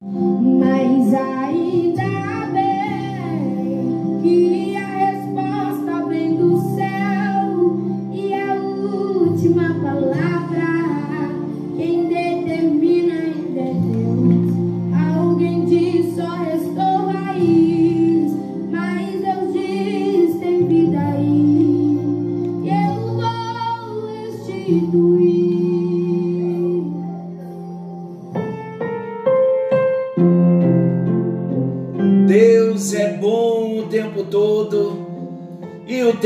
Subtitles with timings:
[0.00, 2.67] Mas ainda bem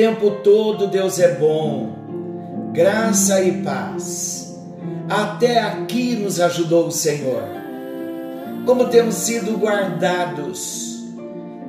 [0.02, 1.92] tempo todo Deus é bom.
[2.73, 4.60] Graça e paz.
[5.09, 7.45] Até aqui nos ajudou o Senhor.
[8.66, 11.05] Como temos sido guardados,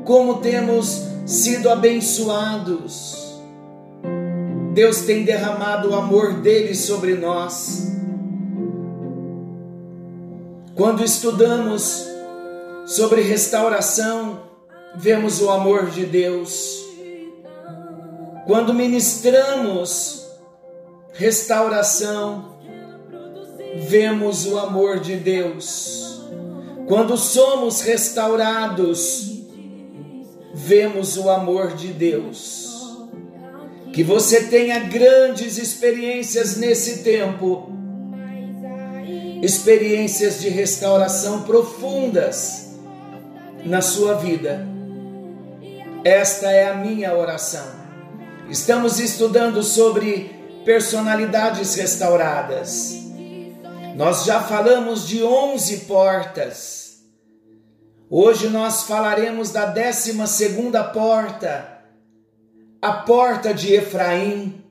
[0.04, 3.40] como temos sido abençoados.
[4.74, 7.88] Deus tem derramado o amor dele sobre nós.
[10.74, 12.08] Quando estudamos
[12.88, 14.40] sobre restauração,
[14.96, 16.82] vemos o amor de Deus.
[18.46, 20.27] Quando ministramos
[21.13, 22.58] restauração,
[23.88, 26.22] vemos o amor de Deus.
[26.88, 29.32] Quando somos restaurados,
[30.54, 32.72] vemos o amor de Deus.
[33.94, 37.72] Que você tenha grandes experiências nesse tempo
[39.44, 42.70] experiências de restauração profundas
[43.66, 44.66] na sua vida.
[46.05, 47.82] Esta é a minha oração.
[48.49, 50.30] Estamos estudando sobre
[50.66, 52.94] personalidades restauradas.
[53.96, 57.04] Nós já falamos de 11 portas.
[58.10, 61.80] Hoje nós falaremos da 12 segunda porta,
[62.82, 64.62] a porta de Efraim.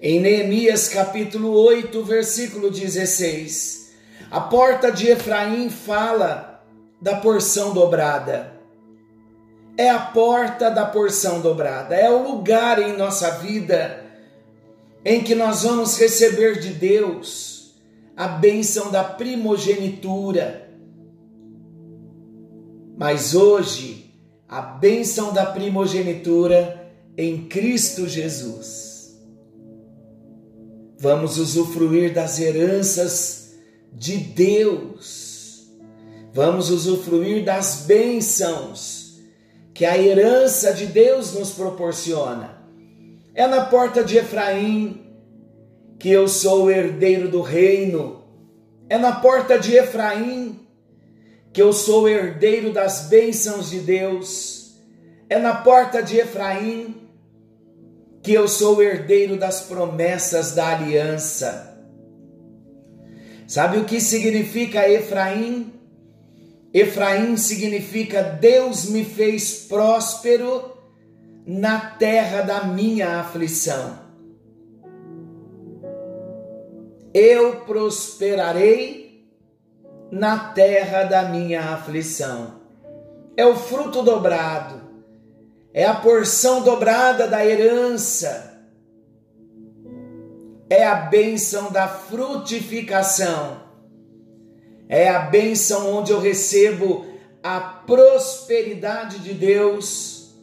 [0.00, 3.92] Em Neemias capítulo 8, versículo 16,
[4.30, 6.64] a porta de Efraim fala
[7.00, 8.51] da porção dobrada.
[9.76, 14.04] É a porta da porção dobrada, é o lugar em nossa vida
[15.04, 17.74] em que nós vamos receber de Deus
[18.16, 20.70] a bênção da primogenitura.
[22.96, 24.14] Mas hoje,
[24.48, 29.18] a bênção da primogenitura em Cristo Jesus.
[30.98, 33.54] Vamos usufruir das heranças
[33.92, 35.66] de Deus,
[36.32, 39.01] vamos usufruir das bênçãos
[39.74, 42.62] que a herança de Deus nos proporciona.
[43.34, 45.00] É na porta de Efraim
[45.98, 48.24] que eu sou o herdeiro do reino,
[48.88, 50.58] é na porta de Efraim
[51.52, 54.76] que eu sou o herdeiro das bênçãos de Deus,
[55.28, 56.96] é na porta de Efraim
[58.22, 61.72] que eu sou herdeiro das promessas da aliança.
[63.46, 65.72] Sabe o que significa Efraim?
[66.72, 70.72] Efraim significa Deus me fez próspero
[71.46, 73.98] na terra da minha aflição.
[77.12, 79.28] Eu prosperarei
[80.10, 82.60] na terra da minha aflição.
[83.36, 84.82] É o fruto dobrado
[85.74, 88.62] é a porção dobrada da herança,
[90.68, 93.62] é a bênção da frutificação,
[94.88, 97.06] é a bênção onde eu recebo
[97.42, 100.34] a prosperidade de Deus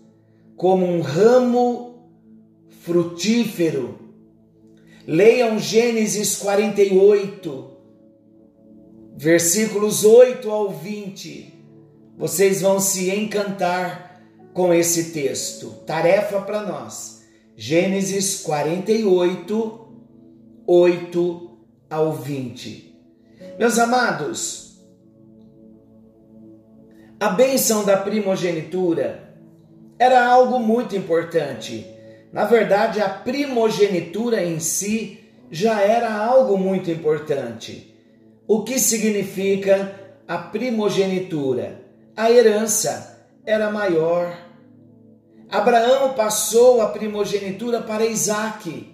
[0.55, 2.09] como um ramo
[2.81, 3.97] frutífero.
[5.07, 7.69] Leiam Gênesis 48,
[9.15, 11.53] versículos 8 ao 20.
[12.17, 14.21] Vocês vão se encantar
[14.53, 15.69] com esse texto.
[15.85, 17.23] Tarefa para nós.
[17.55, 19.87] Gênesis 48,
[20.67, 21.57] 8
[21.89, 22.88] ao 20.
[23.59, 24.79] Meus amados,
[27.19, 29.35] a bênção da primogenitura
[29.99, 31.85] era algo muito importante.
[32.31, 37.93] Na verdade, a primogenitura em si já era algo muito importante.
[38.47, 39.93] O que significa
[40.25, 41.81] a primogenitura?
[42.15, 44.37] A herança era maior.
[45.49, 48.89] Abraão passou a primogenitura para Isaac.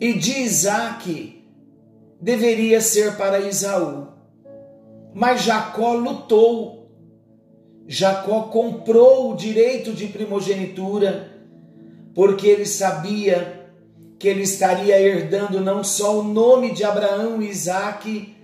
[0.00, 1.35] E de Isaac
[2.20, 4.08] deveria ser para Isaú.
[5.14, 6.90] Mas Jacó lutou.
[7.88, 11.30] Jacó comprou o direito de primogenitura,
[12.14, 13.70] porque ele sabia
[14.18, 18.34] que ele estaria herdando não só o nome de Abraão e Isaac,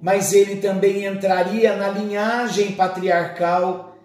[0.00, 3.96] mas ele também entraria na linhagem patriarcal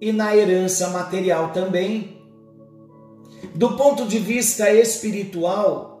[0.00, 2.18] e na herança material também.
[3.54, 5.97] Do ponto de vista espiritual,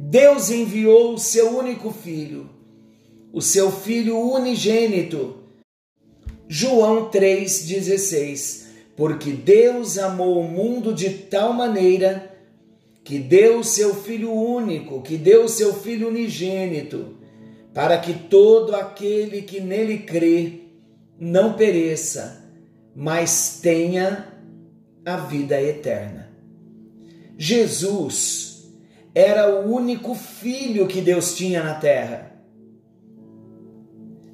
[0.00, 2.48] Deus enviou o seu único filho,
[3.32, 5.38] o seu Filho unigênito.
[6.46, 8.66] João 3,16
[8.96, 12.32] Porque Deus amou o mundo de tal maneira
[13.02, 17.16] que deu o seu Filho único, que deu o seu Filho unigênito,
[17.74, 20.60] para que todo aquele que nele crê
[21.18, 22.48] não pereça,
[22.94, 24.32] mas tenha
[25.04, 26.30] a vida eterna.
[27.36, 28.57] Jesus
[29.18, 32.40] era o único filho que Deus tinha na terra.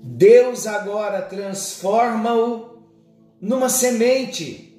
[0.02, 2.84] Deus agora transforma-o
[3.40, 4.78] numa semente,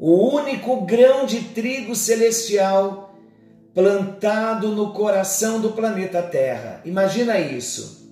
[0.00, 3.14] o único grão de trigo celestial
[3.74, 6.80] plantado no coração do planeta Terra.
[6.86, 8.10] Imagina isso.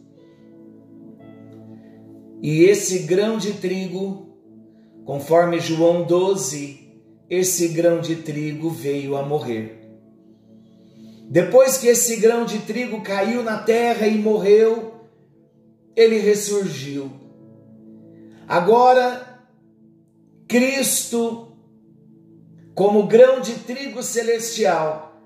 [2.43, 4.37] E esse grão de trigo,
[5.07, 9.86] conforme João 12, esse grão de trigo veio a morrer.
[11.29, 14.95] Depois que esse grão de trigo caiu na terra e morreu,
[15.97, 17.11] ele ressurgiu.
[18.47, 19.41] Agora,
[20.47, 21.57] Cristo,
[22.75, 25.21] como grão de trigo celestial,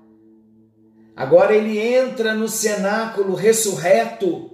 [1.15, 4.49] agora ele entra no cenáculo ressurreto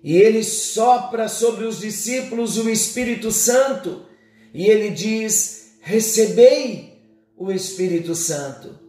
[0.00, 4.06] e ele sopra sobre os discípulos o Espírito Santo
[4.54, 7.02] e ele diz: Recebei
[7.36, 8.81] o Espírito Santo.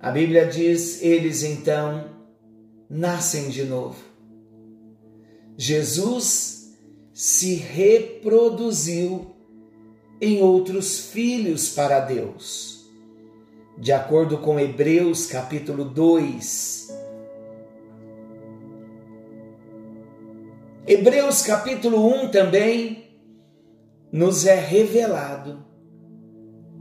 [0.00, 2.08] A Bíblia diz: eles então
[2.88, 3.96] nascem de novo.
[5.56, 6.78] Jesus
[7.12, 9.34] se reproduziu
[10.20, 12.86] em outros filhos para Deus.
[13.76, 16.96] De acordo com Hebreus capítulo 2.
[20.86, 23.04] Hebreus capítulo 1 também
[24.10, 25.67] nos é revelado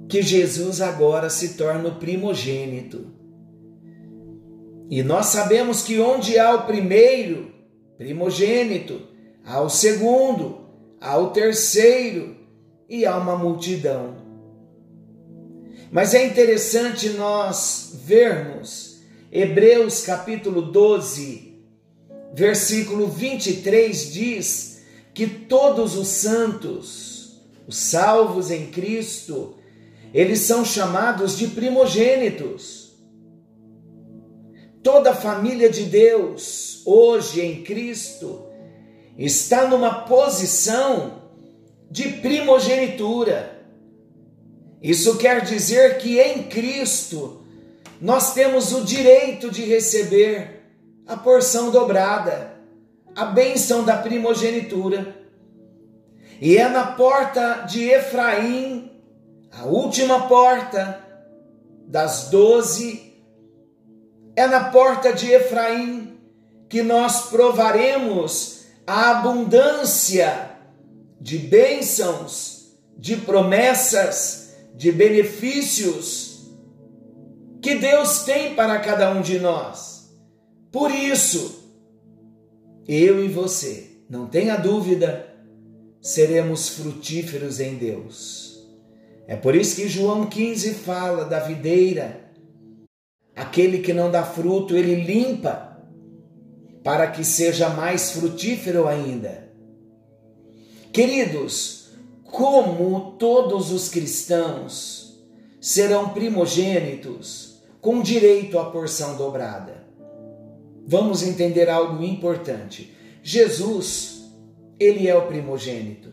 [0.07, 3.07] que Jesus agora se torna o primogênito.
[4.89, 7.51] E nós sabemos que onde há o primeiro,
[7.97, 9.01] primogênito,
[9.45, 10.61] ao segundo,
[10.99, 12.37] ao terceiro
[12.89, 14.15] e a uma multidão.
[15.91, 19.01] Mas é interessante nós vermos
[19.31, 21.61] Hebreus capítulo 12,
[22.33, 24.81] versículo 23 diz
[25.13, 29.56] que todos os santos, os salvos em Cristo,
[30.13, 32.95] eles são chamados de primogênitos.
[34.81, 38.45] Toda a família de Deus, hoje em Cristo,
[39.17, 41.23] está numa posição
[41.89, 43.57] de primogenitura.
[44.81, 47.41] Isso quer dizer que em Cristo
[47.99, 50.61] nós temos o direito de receber
[51.05, 52.53] a porção dobrada,
[53.15, 55.15] a bênção da primogenitura.
[56.39, 58.91] E é na porta de Efraim,
[59.57, 61.03] a última porta
[61.87, 63.13] das doze
[64.35, 66.15] é na porta de Efraim
[66.69, 70.51] que nós provaremos a abundância
[71.19, 76.51] de bênçãos, de promessas, de benefícios
[77.59, 80.15] que Deus tem para cada um de nós.
[80.71, 81.63] Por isso,
[82.87, 85.33] eu e você, não tenha dúvida,
[85.99, 88.56] seremos frutíferos em Deus.
[89.27, 92.27] É por isso que João 15 fala da videira
[93.37, 95.77] Aquele que não dá fruto, ele limpa,
[96.83, 99.53] para que seja mais frutífero ainda.
[100.91, 101.89] Queridos,
[102.23, 105.23] como todos os cristãos
[105.61, 109.85] serão primogênitos com direito à porção dobrada.
[110.87, 112.91] Vamos entender algo importante.
[113.21, 114.31] Jesus,
[114.79, 116.11] ele é o primogênito,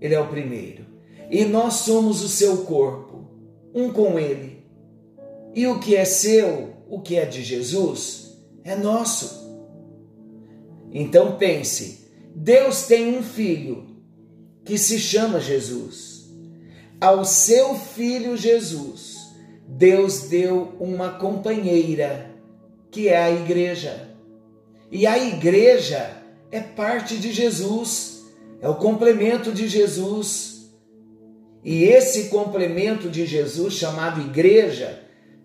[0.00, 0.86] ele é o primeiro,
[1.32, 3.26] e nós somos o seu corpo,
[3.74, 4.66] um com ele.
[5.54, 9.50] E o que é seu, o que é de Jesus, é nosso.
[10.92, 13.86] Então pense: Deus tem um filho
[14.62, 16.30] que se chama Jesus.
[17.00, 19.16] Ao seu filho Jesus,
[19.66, 22.30] Deus deu uma companheira,
[22.90, 24.10] que é a igreja.
[24.90, 26.14] E a igreja
[26.50, 28.22] é parte de Jesus,
[28.60, 30.51] é o complemento de Jesus.
[31.64, 35.00] E esse complemento de Jesus, chamado igreja,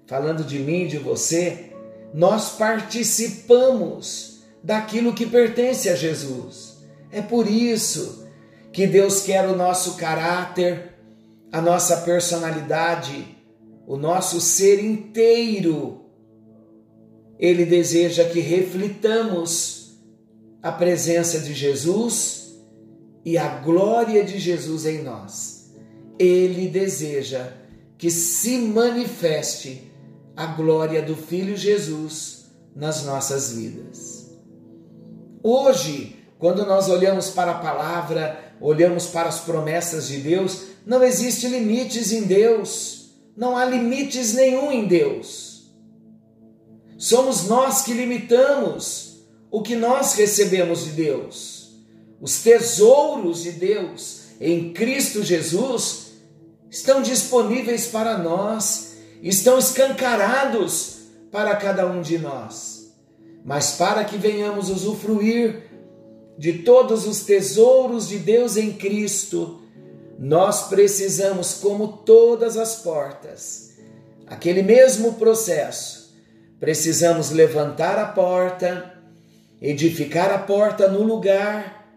[0.07, 1.71] falando de mim, de você,
[2.13, 6.77] nós participamos daquilo que pertence a Jesus.
[7.11, 8.27] É por isso
[8.71, 10.93] que Deus quer o nosso caráter,
[11.51, 13.37] a nossa personalidade,
[13.85, 16.05] o nosso ser inteiro.
[17.39, 19.99] Ele deseja que reflitamos
[20.61, 22.55] a presença de Jesus
[23.23, 25.56] e a glória de Jesus em nós.
[26.19, 27.53] Ele deseja
[27.97, 29.91] que se manifeste
[30.35, 32.45] a glória do Filho Jesus
[32.75, 34.31] nas nossas vidas.
[35.41, 41.47] Hoje, quando nós olhamos para a palavra, olhamos para as promessas de Deus, não existe
[41.47, 42.97] limites em Deus.
[43.35, 45.71] Não há limites nenhum em Deus.
[46.97, 49.19] Somos nós que limitamos
[49.51, 51.75] o que nós recebemos de Deus.
[52.19, 56.06] Os tesouros de Deus em Cristo Jesus
[56.69, 60.97] estão disponíveis para nós, estão escancarados
[61.31, 62.93] para cada um de nós.
[63.43, 65.63] Mas para que venhamos usufruir
[66.37, 69.61] de todos os tesouros de Deus em Cristo,
[70.19, 73.73] nós precisamos, como todas as portas,
[74.25, 76.13] aquele mesmo processo,
[76.59, 78.93] precisamos levantar a porta,
[79.61, 81.87] edificar a porta no lugar,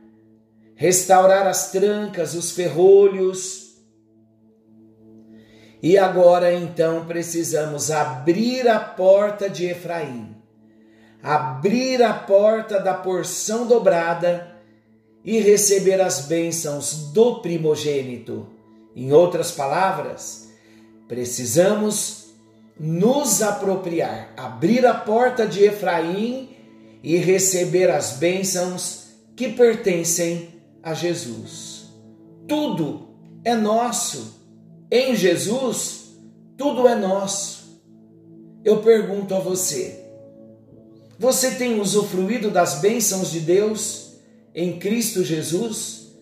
[0.74, 3.59] restaurar as trancas, os ferrolhos.
[5.82, 10.40] E agora então precisamos abrir a porta de Efraim
[11.22, 14.56] abrir a porta da porção dobrada
[15.24, 18.48] e receber as bênçãos do primogênito.
[18.96, 20.48] Em outras palavras,
[21.06, 22.30] precisamos
[22.78, 26.56] nos apropriar, abrir a porta de Efraim
[27.02, 31.90] e receber as bênçãos que pertencem a Jesus.
[32.48, 33.10] Tudo
[33.44, 34.39] é nosso.
[34.90, 36.16] Em Jesus,
[36.56, 37.80] tudo é nosso.
[38.64, 40.04] Eu pergunto a você:
[41.18, 44.14] você tem usufruído das bênçãos de Deus
[44.54, 46.12] em Cristo Jesus?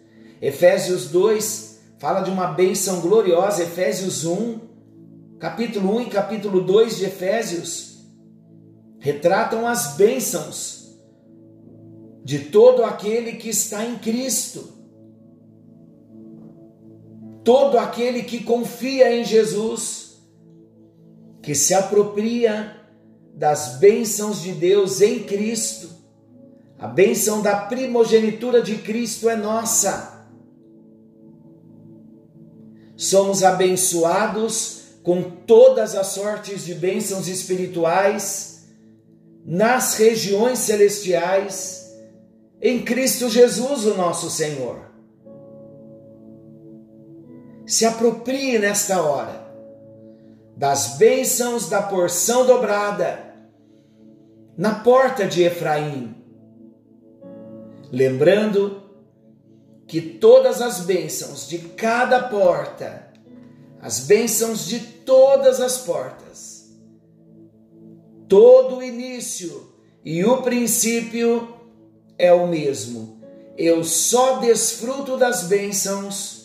[0.40, 4.60] Efésios 2 fala de uma bênção gloriosa, Efésios 1,
[5.40, 7.88] capítulo 1 e capítulo 2 de Efésios
[8.98, 10.98] retratam as bênçãos
[12.24, 14.77] de todo aquele que está em Cristo.
[17.48, 20.18] Todo aquele que confia em Jesus,
[21.40, 22.76] que se apropria
[23.32, 25.88] das bênçãos de Deus em Cristo.
[26.78, 30.28] A bênção da primogenitura de Cristo é nossa.
[32.94, 38.66] Somos abençoados com todas as sortes de bênçãos espirituais
[39.42, 41.96] nas regiões celestiais
[42.60, 44.87] em Cristo Jesus, o nosso Senhor.
[47.68, 49.46] Se aproprie nesta hora
[50.56, 53.28] das bênçãos da porção dobrada
[54.56, 56.16] na porta de Efraim.
[57.92, 58.82] Lembrando
[59.86, 63.12] que todas as bênçãos de cada porta,
[63.82, 66.74] as bênçãos de todas as portas,
[68.26, 71.54] todo o início e o princípio
[72.16, 73.20] é o mesmo.
[73.58, 76.37] Eu só desfruto das bênçãos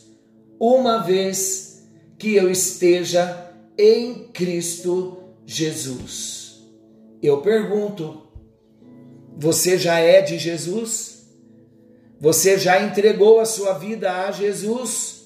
[0.65, 1.83] uma vez
[2.17, 6.63] que eu esteja em Cristo Jesus.
[7.21, 8.21] Eu pergunto:
[9.35, 11.27] você já é de Jesus?
[12.17, 15.23] Você já entregou a sua vida a Jesus?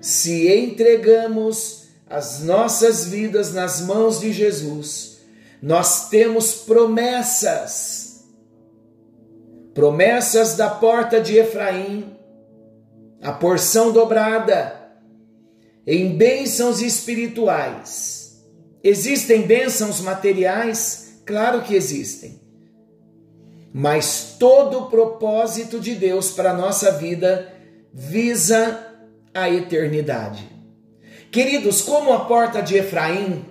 [0.00, 5.18] Se entregamos as nossas vidas nas mãos de Jesus,
[5.60, 8.24] nós temos promessas.
[9.74, 12.13] Promessas da porta de Efraim,
[13.24, 14.80] a porção dobrada,
[15.86, 18.24] em bênçãos espirituais
[18.84, 21.22] Existem bênçãos materiais?
[21.24, 22.38] Claro que existem.
[23.72, 27.50] Mas todo o propósito de Deus para a nossa vida
[27.90, 28.78] visa
[29.32, 30.46] a eternidade.
[31.32, 33.46] Queridos, como a porta de Efraim,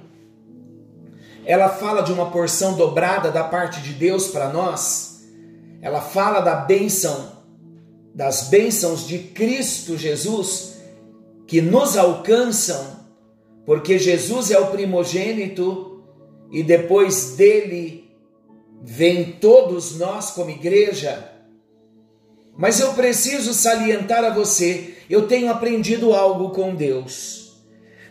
[1.44, 5.24] ela fala de uma porção dobrada da parte de Deus para nós,
[5.82, 7.33] ela fala da bênção,
[8.13, 10.75] das bênçãos de Cristo Jesus
[11.48, 13.03] que nos alcançam
[13.65, 16.03] porque Jesus é o primogênito
[16.51, 18.12] e depois dele
[18.82, 21.32] vem todos nós como igreja.
[22.55, 27.63] Mas eu preciso salientar a você, eu tenho aprendido algo com Deus.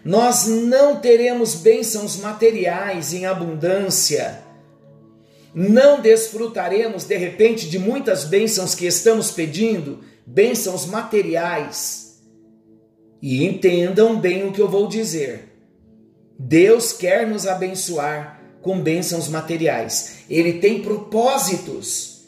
[0.04, 4.42] Nós não teremos bênçãos materiais em abundância.
[5.54, 12.23] Não desfrutaremos de repente de muitas bênçãos que estamos pedindo, bênçãos materiais
[13.21, 15.52] e entendam bem o que eu vou dizer.
[16.38, 20.25] Deus quer nos abençoar com bênçãos materiais.
[20.28, 22.25] Ele tem propósitos.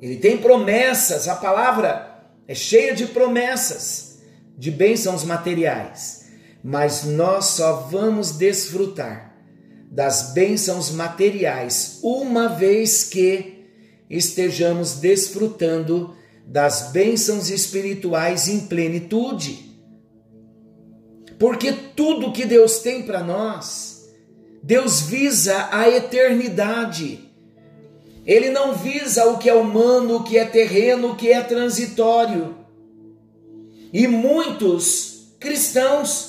[0.00, 1.26] Ele tem promessas.
[1.26, 4.20] A palavra é cheia de promessas,
[4.56, 6.26] de bênçãos materiais.
[6.62, 9.27] Mas nós só vamos desfrutar
[9.90, 13.64] das bênçãos materiais uma vez que
[14.08, 16.14] estejamos desfrutando
[16.46, 19.68] das bênçãos espirituais em plenitude.
[21.38, 24.08] Porque tudo que Deus tem para nós,
[24.62, 27.30] Deus visa a eternidade.
[28.26, 32.56] Ele não visa o que é humano, o que é terreno, o que é transitório.
[33.92, 36.27] E muitos cristãos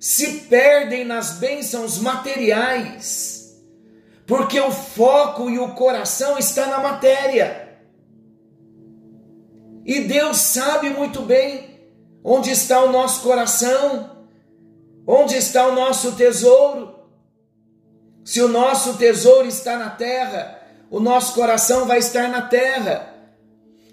[0.00, 3.62] se perdem nas bênçãos materiais,
[4.26, 7.78] porque o foco e o coração está na matéria.
[9.84, 11.80] E Deus sabe muito bem
[12.24, 14.26] onde está o nosso coração,
[15.06, 16.94] onde está o nosso tesouro.
[18.24, 23.14] Se o nosso tesouro está na terra, o nosso coração vai estar na terra.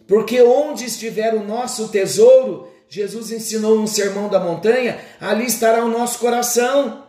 [0.07, 5.89] Porque onde estiver o nosso tesouro, Jesus ensinou no Sermão da Montanha, ali estará o
[5.89, 7.03] nosso coração.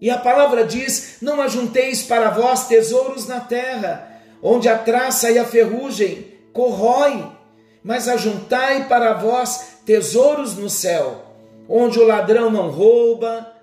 [0.00, 5.38] E a palavra diz: Não ajunteis para vós tesouros na terra, onde a traça e
[5.38, 7.32] a ferrugem corroem,
[7.82, 11.24] mas ajuntai para vós tesouros no céu,
[11.68, 13.54] onde o ladrão não rouba,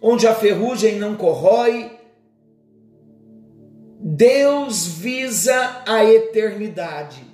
[0.00, 1.92] onde a ferrugem não corrói.
[3.98, 7.24] Deus visa a eternidade.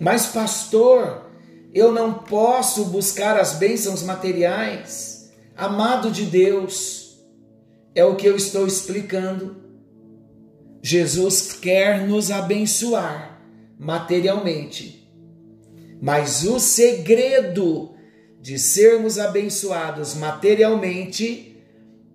[0.00, 1.23] Mas, pastor,
[1.74, 5.32] eu não posso buscar as bênçãos materiais.
[5.56, 7.18] Amado de Deus,
[7.94, 9.56] é o que eu estou explicando.
[10.80, 13.40] Jesus quer nos abençoar
[13.76, 15.10] materialmente.
[16.00, 17.94] Mas o segredo
[18.40, 21.60] de sermos abençoados materialmente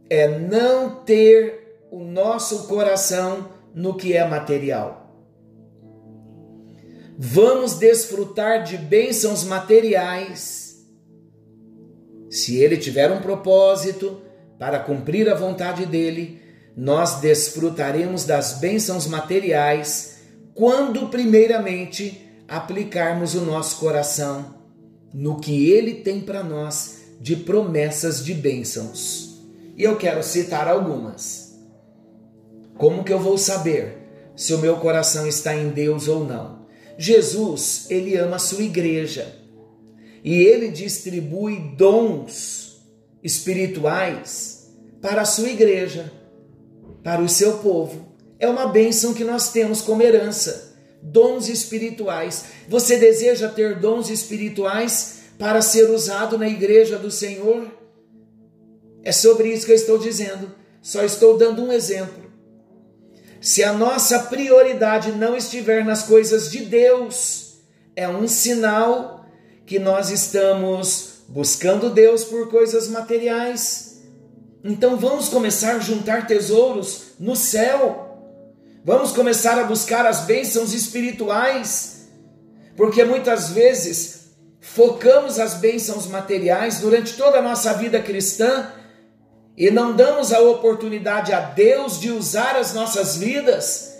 [0.10, 4.99] é não ter o nosso coração no que é material.
[7.22, 10.86] Vamos desfrutar de bênçãos materiais.
[12.30, 14.22] Se ele tiver um propósito
[14.58, 16.40] para cumprir a vontade dele,
[16.78, 20.20] nós desfrutaremos das bênçãos materiais
[20.54, 24.56] quando primeiramente aplicarmos o nosso coração
[25.14, 29.44] no que ele tem para nós de promessas de bênçãos.
[29.76, 31.60] E eu quero citar algumas.
[32.78, 33.98] Como que eu vou saber
[34.38, 36.59] se o meu coração está em Deus ou não?
[37.00, 39.36] Jesus, ele ama a sua igreja.
[40.24, 42.84] E ele distribui dons
[43.24, 44.70] espirituais
[45.02, 46.12] para a sua igreja,
[47.02, 50.74] para o seu povo é uma bênção que nós temos como herança.
[51.02, 52.46] Dons espirituais.
[52.70, 57.68] Você deseja ter dons espirituais para ser usado na igreja do Senhor?
[59.04, 60.56] É sobre isso que eu estou dizendo.
[60.82, 62.29] Só estou dando um exemplo.
[63.42, 67.60] Se a nossa prioridade não estiver nas coisas de Deus,
[67.96, 69.26] é um sinal
[69.66, 74.02] que nós estamos buscando Deus por coisas materiais.
[74.64, 78.10] Então vamos começar a juntar tesouros no céu
[78.84, 82.08] Vamos começar a buscar as bênçãos espirituais,
[82.78, 88.72] porque muitas vezes focamos as bênçãos materiais durante toda a nossa vida cristã
[89.60, 93.94] e não damos a oportunidade a Deus de usar as nossas vidas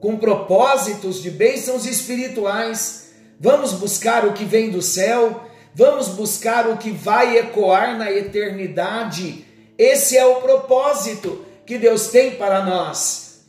[0.00, 3.12] com propósitos de bênçãos espirituais.
[3.38, 9.46] Vamos buscar o que vem do céu, vamos buscar o que vai ecoar na eternidade.
[9.78, 13.44] Esse é o propósito que Deus tem para nós.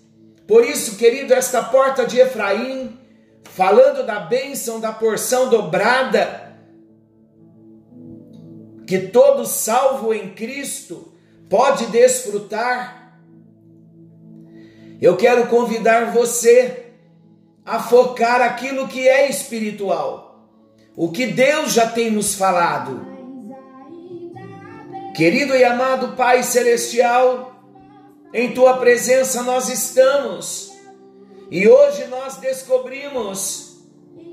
[0.48, 2.96] Por isso, querido, esta porta de Efraim,
[3.44, 6.54] falando da bênção da porção dobrada,
[8.86, 11.15] que todo salvo em Cristo
[11.50, 13.20] pode desfrutar.
[15.02, 16.94] Eu quero convidar você
[17.66, 20.48] a focar aquilo que é espiritual,
[20.96, 23.06] o que Deus já tem nos falado.
[25.16, 27.56] Querido e amado Pai Celestial,
[28.34, 30.72] em tua presença nós estamos.
[31.50, 33.78] E hoje nós descobrimos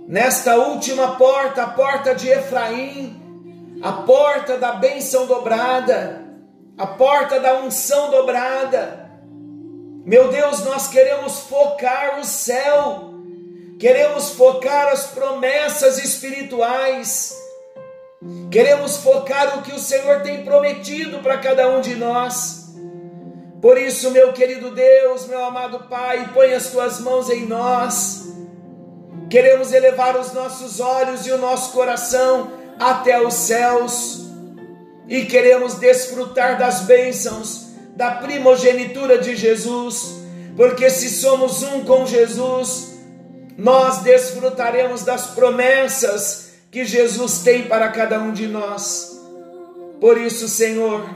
[0.09, 6.22] nesta última porta, a porta de Efraim, a porta da bênção dobrada,
[6.77, 9.11] a porta da unção dobrada.
[10.05, 13.15] Meu Deus, nós queremos focar o céu,
[13.79, 17.37] queremos focar as promessas espirituais,
[18.51, 22.73] queremos focar o que o Senhor tem prometido para cada um de nós.
[23.61, 28.33] Por isso, meu querido Deus, meu amado Pai, põe as tuas mãos em nós.
[29.31, 34.22] Queremos elevar os nossos olhos e o nosso coração até os céus
[35.13, 40.23] e queremos desfrutar das bênçãos da primogenitura de Jesus,
[40.57, 42.95] porque se somos um com Jesus,
[43.59, 49.21] nós desfrutaremos das promessas que Jesus tem para cada um de nós.
[50.01, 51.07] Por isso, Senhor,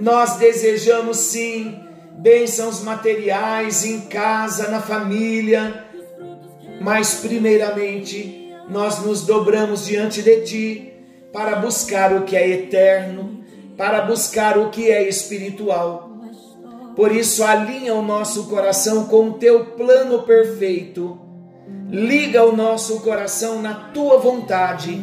[0.00, 1.78] nós desejamos sim
[2.12, 5.84] bênçãos materiais em casa, na família,
[6.80, 10.91] mas primeiramente nós nos dobramos diante de Ti
[11.32, 13.42] para buscar o que é eterno,
[13.76, 16.10] para buscar o que é espiritual.
[16.94, 21.18] Por isso, alinha o nosso coração com o teu plano perfeito,
[21.88, 25.00] liga o nosso coração na tua vontade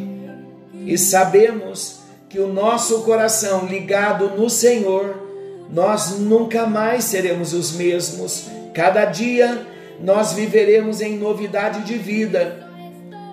[0.86, 5.28] e sabemos que o nosso coração ligado no Senhor,
[5.72, 8.46] nós nunca mais seremos os mesmos.
[8.74, 9.66] Cada dia
[10.00, 12.70] nós viveremos em novidade de vida.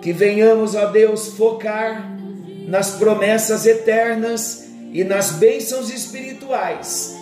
[0.00, 2.15] Que venhamos, ó Deus, focar
[2.66, 7.16] nas promessas eternas e nas bênçãos espirituais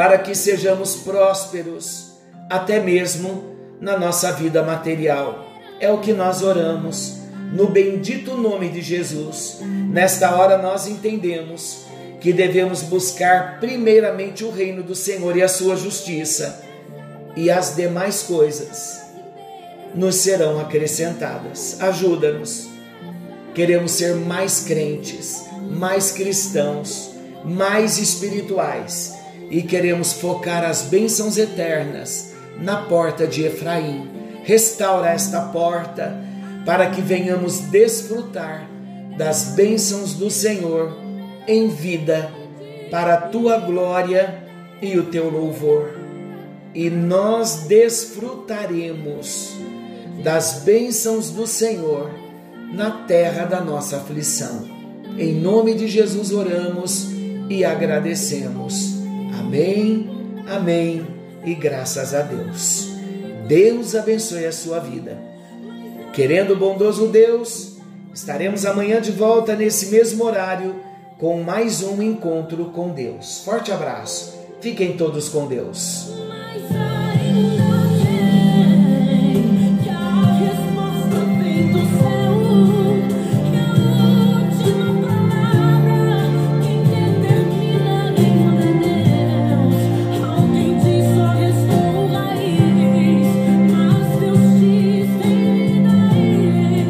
[0.00, 2.12] para que sejamos prósperos,
[2.48, 5.44] até mesmo na nossa vida material.
[5.78, 7.18] É o que nós oramos,
[7.52, 9.58] no bendito nome de Jesus.
[9.60, 11.84] Nesta hora nós entendemos
[12.18, 16.64] que devemos buscar primeiramente o reino do Senhor e a sua justiça,
[17.36, 19.02] e as demais coisas
[19.94, 21.78] nos serão acrescentadas.
[21.78, 22.69] Ajuda-nos.
[23.60, 27.10] Queremos ser mais crentes, mais cristãos,
[27.44, 29.14] mais espirituais
[29.50, 34.08] e queremos focar as bênçãos eternas na porta de Efraim.
[34.44, 36.16] Restaura esta porta
[36.64, 38.66] para que venhamos desfrutar
[39.18, 40.96] das bênçãos do Senhor
[41.46, 42.32] em vida,
[42.90, 44.42] para a tua glória
[44.80, 46.00] e o teu louvor.
[46.74, 49.50] E nós desfrutaremos
[50.24, 52.29] das bênçãos do Senhor
[52.72, 54.68] na terra da nossa aflição.
[55.18, 57.08] Em nome de Jesus oramos
[57.48, 58.94] e agradecemos.
[59.38, 60.08] Amém,
[60.46, 61.06] amém
[61.44, 62.90] e graças a Deus.
[63.46, 65.18] Deus abençoe a sua vida.
[66.12, 67.76] Querendo o bondoso Deus,
[68.14, 70.74] estaremos amanhã de volta nesse mesmo horário
[71.18, 73.42] com mais um encontro com Deus.
[73.44, 74.38] Forte abraço.
[74.60, 76.10] Fiquem todos com Deus.